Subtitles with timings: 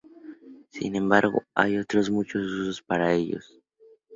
[0.71, 3.59] Sin embargo hay otros muchos usos para ellos.